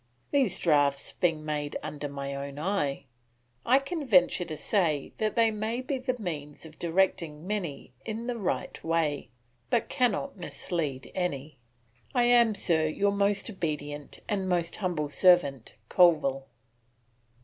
These 0.31 0.57
draughts 0.57 1.11
being 1.13 1.45
made 1.45 1.77
under 1.83 2.09
my 2.09 2.33
own 2.33 2.57
eye, 2.57 3.05
I 3.67 3.77
can 3.77 4.03
venture 4.07 4.45
to 4.45 4.57
say 4.57 5.13
they 5.19 5.51
may 5.51 5.81
be 5.81 5.99
the 5.99 6.17
means 6.17 6.65
of 6.65 6.79
directing 6.79 7.45
many 7.45 7.93
in 8.03 8.25
the 8.25 8.39
right 8.39 8.83
way, 8.83 9.29
but 9.69 9.89
cannot 9.89 10.37
mislead 10.37 11.11
any. 11.13 11.59
I 12.15 12.23
am, 12.23 12.55
sir, 12.55 12.87
your 12.87 13.11
most 13.11 13.47
obedient 13.47 14.21
and 14.27 14.49
most 14.49 14.77
humble 14.77 15.11
servant, 15.11 15.75
Colville. 15.87 16.47